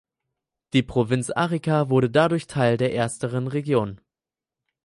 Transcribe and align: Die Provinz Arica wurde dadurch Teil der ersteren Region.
Die 0.73 0.81
Provinz 0.81 1.29
Arica 1.29 1.91
wurde 1.91 2.09
dadurch 2.09 2.47
Teil 2.47 2.75
der 2.75 2.91
ersteren 2.95 3.45
Region. 3.47 4.01